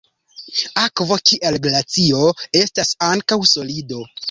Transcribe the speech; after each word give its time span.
Akvo, 0.83 1.17
kiel 1.31 1.59
glacio, 1.67 2.33
estas 2.63 2.97
ankaŭ 3.11 3.41
solido. 3.55 4.05